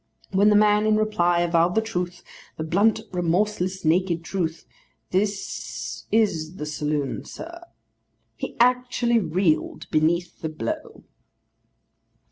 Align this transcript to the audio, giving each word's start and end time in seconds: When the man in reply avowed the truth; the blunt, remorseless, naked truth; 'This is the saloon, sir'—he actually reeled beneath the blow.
When 0.31 0.49
the 0.49 0.55
man 0.55 0.87
in 0.87 0.95
reply 0.95 1.41
avowed 1.41 1.75
the 1.75 1.81
truth; 1.83 2.23
the 2.57 2.63
blunt, 2.63 3.01
remorseless, 3.13 3.85
naked 3.85 4.23
truth; 4.23 4.65
'This 5.11 6.07
is 6.11 6.55
the 6.55 6.65
saloon, 6.65 7.23
sir'—he 7.23 8.55
actually 8.59 9.19
reeled 9.19 9.85
beneath 9.91 10.39
the 10.41 10.49
blow. 10.49 11.03